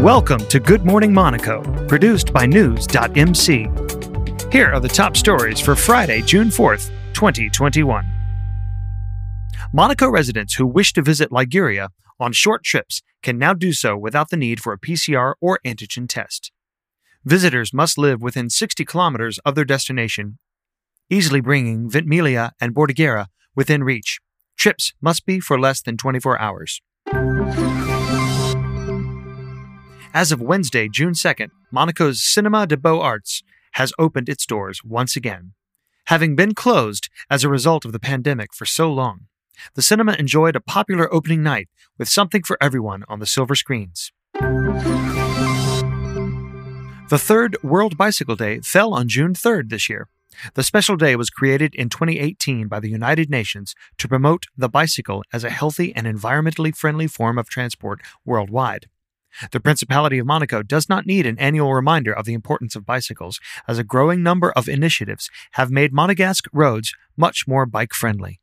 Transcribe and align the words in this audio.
Welcome 0.00 0.46
to 0.46 0.58
Good 0.58 0.86
Morning 0.86 1.12
Monaco, 1.12 1.60
produced 1.86 2.32
by 2.32 2.46
News.mc. 2.46 3.50
Here 4.50 4.72
are 4.72 4.80
the 4.80 4.90
top 4.90 5.14
stories 5.14 5.60
for 5.60 5.76
Friday, 5.76 6.22
June 6.22 6.48
4th, 6.48 6.88
2021. 7.12 8.10
Monaco 9.74 10.08
residents 10.08 10.54
who 10.54 10.66
wish 10.66 10.94
to 10.94 11.02
visit 11.02 11.30
Liguria 11.30 11.90
on 12.18 12.32
short 12.32 12.64
trips 12.64 13.02
can 13.22 13.36
now 13.36 13.52
do 13.52 13.74
so 13.74 13.94
without 13.94 14.30
the 14.30 14.38
need 14.38 14.58
for 14.58 14.72
a 14.72 14.78
PCR 14.78 15.34
or 15.38 15.60
antigen 15.66 16.08
test. 16.08 16.50
Visitors 17.22 17.74
must 17.74 17.98
live 17.98 18.22
within 18.22 18.48
60 18.48 18.86
kilometers 18.86 19.38
of 19.44 19.54
their 19.54 19.66
destination, 19.66 20.38
easily 21.10 21.42
bringing 21.42 21.90
Ventimiglia 21.90 22.52
and 22.58 22.74
Bordighera 22.74 23.26
within 23.54 23.84
reach. 23.84 24.18
Trips 24.56 24.94
must 25.02 25.26
be 25.26 25.40
for 25.40 25.60
less 25.60 25.82
than 25.82 25.98
24 25.98 26.40
hours. 26.40 26.80
As 30.12 30.32
of 30.32 30.40
Wednesday, 30.40 30.88
June 30.88 31.12
2nd, 31.12 31.50
Monaco's 31.70 32.20
Cinema 32.20 32.66
de 32.66 32.76
Beaux 32.76 33.00
Arts 33.00 33.44
has 33.74 33.92
opened 33.96 34.28
its 34.28 34.44
doors 34.44 34.82
once 34.82 35.14
again. 35.14 35.52
Having 36.06 36.34
been 36.34 36.52
closed 36.52 37.08
as 37.30 37.44
a 37.44 37.48
result 37.48 37.84
of 37.84 37.92
the 37.92 38.00
pandemic 38.00 38.52
for 38.52 38.66
so 38.66 38.92
long, 38.92 39.26
the 39.74 39.82
cinema 39.82 40.14
enjoyed 40.14 40.56
a 40.56 40.60
popular 40.60 41.12
opening 41.14 41.44
night 41.44 41.68
with 41.96 42.08
something 42.08 42.42
for 42.42 42.58
everyone 42.60 43.04
on 43.06 43.20
the 43.20 43.26
silver 43.26 43.54
screens. 43.54 44.10
The 47.08 47.20
third 47.20 47.56
World 47.62 47.96
Bicycle 47.96 48.34
Day 48.34 48.58
fell 48.62 48.92
on 48.92 49.06
June 49.06 49.34
3rd 49.34 49.68
this 49.70 49.88
year. 49.88 50.08
The 50.54 50.64
special 50.64 50.96
day 50.96 51.14
was 51.14 51.30
created 51.30 51.72
in 51.76 51.88
2018 51.88 52.66
by 52.66 52.80
the 52.80 52.90
United 52.90 53.30
Nations 53.30 53.76
to 53.98 54.08
promote 54.08 54.46
the 54.56 54.68
bicycle 54.68 55.22
as 55.32 55.44
a 55.44 55.50
healthy 55.50 55.94
and 55.94 56.08
environmentally 56.08 56.74
friendly 56.74 57.06
form 57.06 57.38
of 57.38 57.48
transport 57.48 58.00
worldwide. 58.24 58.88
The 59.52 59.60
Principality 59.60 60.18
of 60.18 60.26
Monaco 60.26 60.62
does 60.62 60.88
not 60.88 61.06
need 61.06 61.26
an 61.26 61.38
annual 61.38 61.74
reminder 61.74 62.12
of 62.12 62.24
the 62.24 62.34
importance 62.34 62.76
of 62.76 62.86
bicycles, 62.86 63.40
as 63.66 63.78
a 63.78 63.84
growing 63.84 64.22
number 64.22 64.50
of 64.52 64.68
initiatives 64.68 65.30
have 65.52 65.70
made 65.70 65.92
Monegasque 65.92 66.48
roads 66.52 66.92
much 67.16 67.46
more 67.46 67.66
bike 67.66 67.94
friendly. 67.94 68.40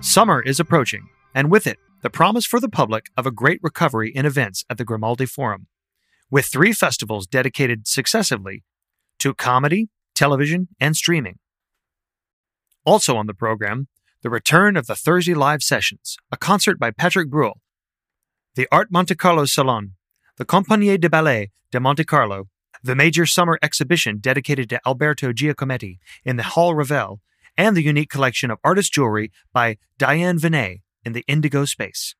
Summer 0.00 0.42
is 0.42 0.60
approaching, 0.60 1.08
and 1.34 1.50
with 1.50 1.66
it, 1.66 1.78
the 2.02 2.10
promise 2.10 2.44
for 2.44 2.60
the 2.60 2.68
public 2.68 3.06
of 3.16 3.26
a 3.26 3.30
great 3.30 3.60
recovery 3.62 4.10
in 4.14 4.26
events 4.26 4.64
at 4.68 4.76
the 4.76 4.84
Grimaldi 4.84 5.26
Forum, 5.26 5.66
with 6.30 6.46
three 6.46 6.72
festivals 6.72 7.26
dedicated 7.26 7.88
successively 7.88 8.62
to 9.18 9.34
comedy, 9.34 9.88
television, 10.14 10.68
and 10.78 10.96
streaming. 10.96 11.38
Also 12.84 13.16
on 13.16 13.26
the 13.26 13.34
program, 13.34 13.88
the 14.22 14.30
return 14.30 14.76
of 14.76 14.86
the 14.86 14.94
Thursday 14.94 15.34
Live 15.34 15.62
Sessions, 15.62 16.16
a 16.30 16.36
concert 16.36 16.78
by 16.78 16.90
Patrick 16.90 17.30
Bruel 17.30 17.60
the 18.56 18.68
Art 18.70 18.92
Monte 18.92 19.16
Carlo 19.16 19.46
Salon, 19.46 19.94
the 20.36 20.44
Compagnie 20.44 20.96
de 20.96 21.10
Ballet 21.10 21.50
de 21.72 21.80
Monte 21.80 22.04
Carlo, 22.04 22.48
the 22.84 22.94
major 22.94 23.26
summer 23.26 23.58
exhibition 23.60 24.18
dedicated 24.18 24.68
to 24.68 24.80
Alberto 24.86 25.32
Giacometti 25.32 25.98
in 26.24 26.36
the 26.36 26.44
Hall 26.44 26.72
Ravel, 26.72 27.20
and 27.56 27.76
the 27.76 27.82
unique 27.82 28.10
collection 28.10 28.52
of 28.52 28.60
artist 28.62 28.92
jewelry 28.92 29.32
by 29.52 29.76
Diane 29.98 30.38
Venet 30.38 30.82
in 31.04 31.14
the 31.14 31.24
Indigo 31.26 31.64
Space. 31.64 32.14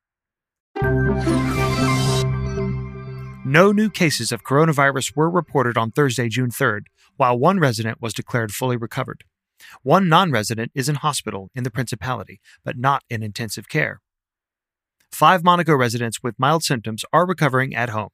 No 3.45 3.71
new 3.71 3.89
cases 3.89 4.33
of 4.33 4.43
coronavirus 4.43 5.15
were 5.15 5.29
reported 5.29 5.77
on 5.77 5.91
Thursday, 5.91 6.27
June 6.27 6.49
3rd, 6.49 6.87
while 7.15 7.39
one 7.39 7.59
resident 7.59 8.01
was 8.01 8.13
declared 8.13 8.51
fully 8.51 8.75
recovered. 8.75 9.23
One 9.83 10.09
non 10.09 10.31
resident 10.31 10.73
is 10.75 10.89
in 10.89 10.95
hospital 10.95 11.49
in 11.55 11.63
the 11.63 11.71
Principality, 11.71 12.41
but 12.65 12.77
not 12.77 13.03
in 13.09 13.23
intensive 13.23 13.69
care 13.69 14.01
five 15.15 15.45
Monaco 15.45 15.73
residents 15.73 16.21
with 16.21 16.35
mild 16.37 16.61
symptoms 16.61 17.05
are 17.13 17.25
recovering 17.25 17.73
at 17.73 17.89
home. 17.89 18.09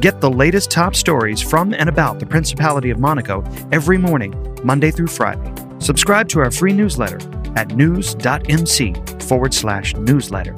Get 0.00 0.20
the 0.20 0.30
latest 0.30 0.70
top 0.70 0.94
stories 0.94 1.40
from 1.40 1.72
and 1.72 1.88
about 1.88 2.18
the 2.18 2.26
Principality 2.26 2.90
of 2.90 2.98
Monaco 2.98 3.42
every 3.72 3.96
morning, 3.96 4.34
Monday 4.62 4.90
through 4.90 5.06
Friday. 5.06 5.54
Subscribe 5.78 6.28
to 6.28 6.40
our 6.40 6.50
free 6.50 6.72
newsletter 6.72 7.18
at 7.56 7.74
news.mc 7.74 8.94
forward 9.22 9.54
slash 9.54 9.94
newsletter. 9.96 10.54